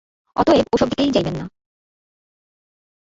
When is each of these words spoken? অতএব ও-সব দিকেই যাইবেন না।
অতএব 0.35 0.65
ও-সব 0.73 0.87
দিকেই 0.91 1.13
যাইবেন 1.13 1.35
না। 1.35 1.45